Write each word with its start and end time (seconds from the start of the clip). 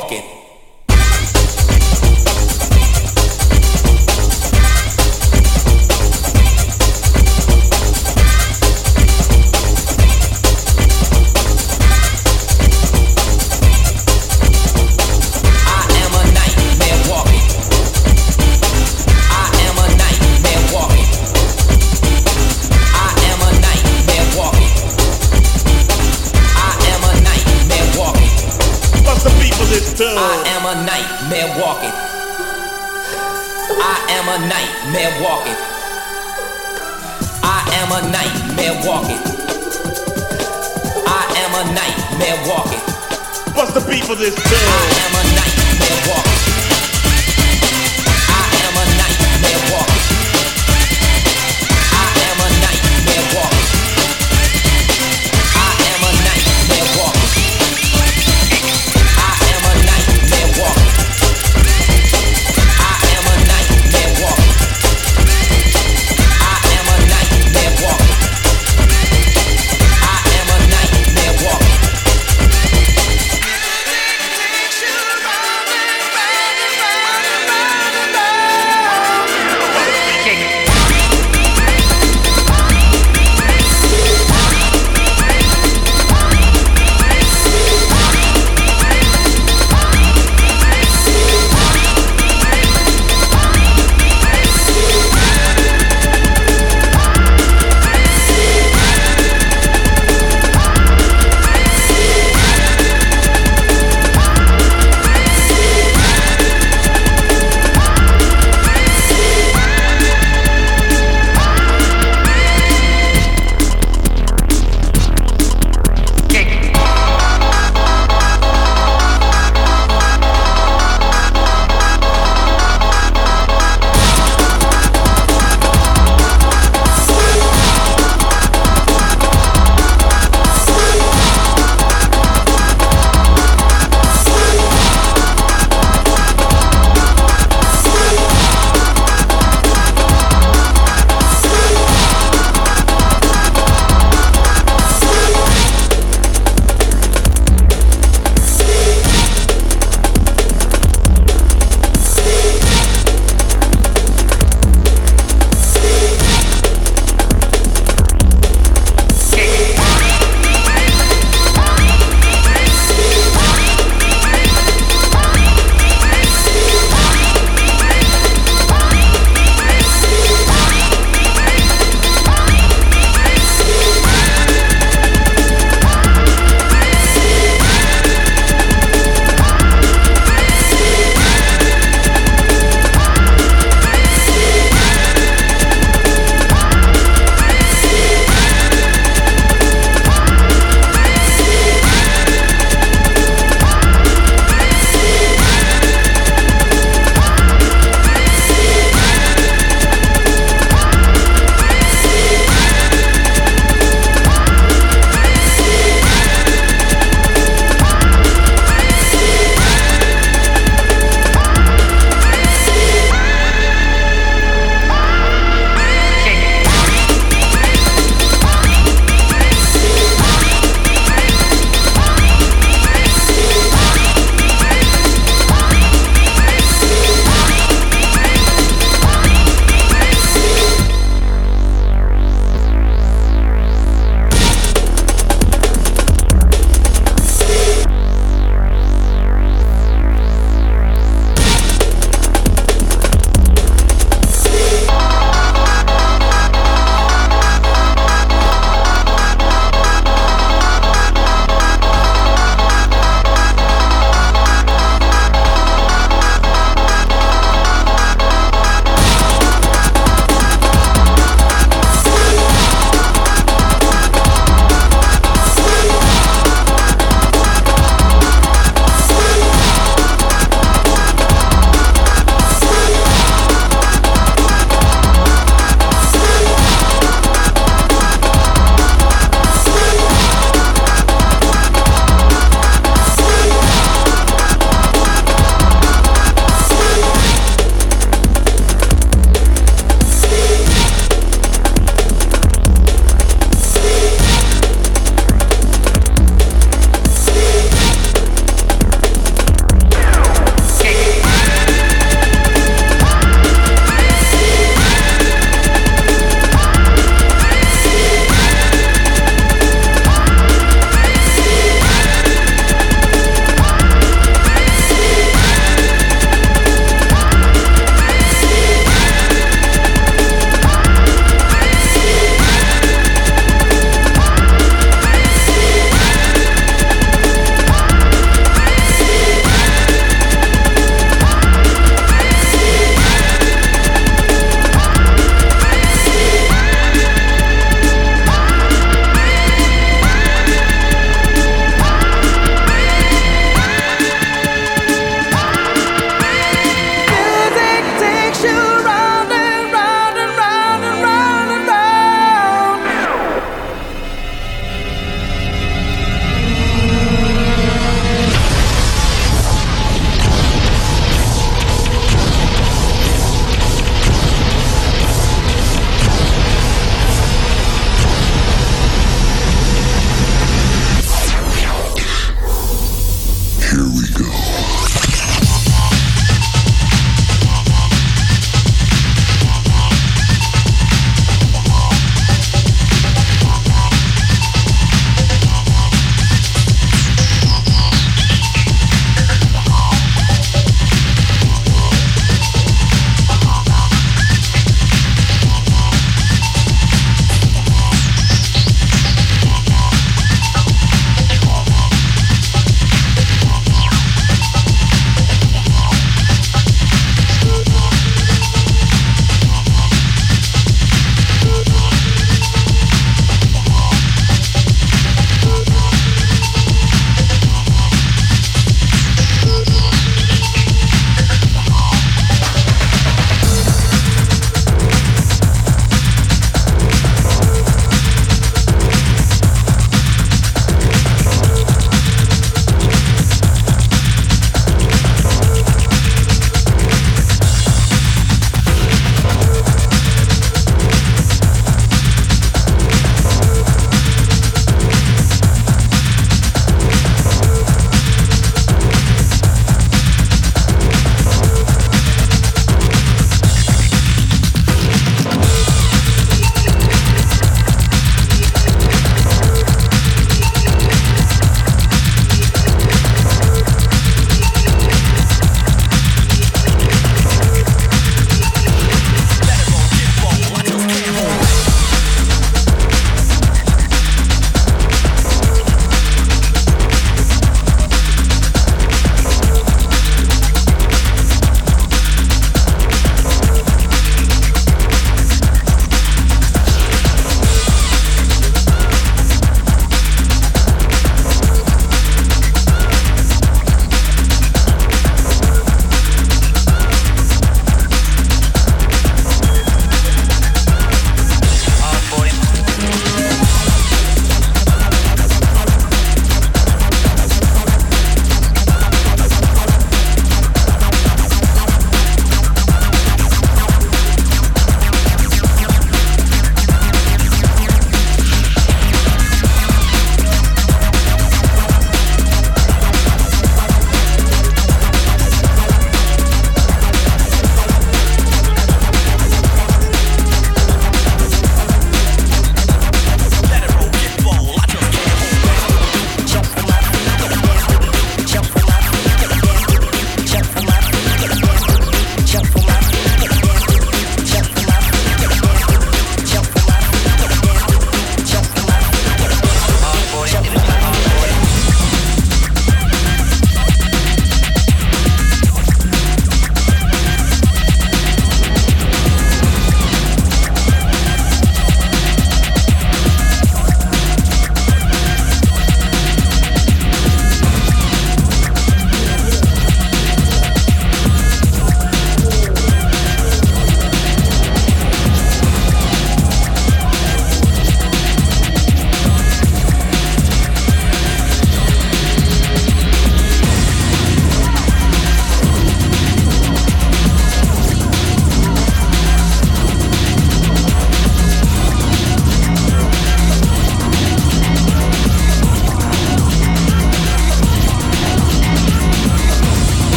Rocket. 0.00 0.39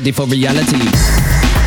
Ready 0.00 0.12
for 0.12 0.24
reality. 0.24 1.59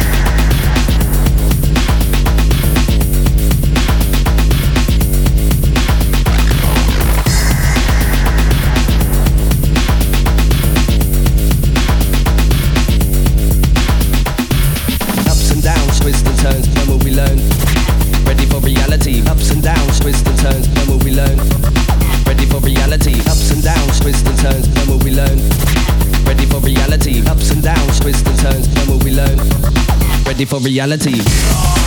Reality. 30.64 31.83